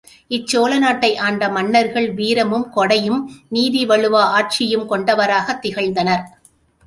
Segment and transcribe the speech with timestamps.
[0.27, 3.19] இச் சோழநாட்டை ஆண்ட மன்னர்கள் வீரமும், கொடையும்,
[3.49, 6.23] நீதி வழுவா ஆட்சியும் கொண்டவராகத் திகழ்ந்தனர்.